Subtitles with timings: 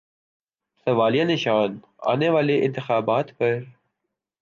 [0.87, 1.77] سوالیہ نشان
[1.99, 3.59] آنے والے انتخابات پر۔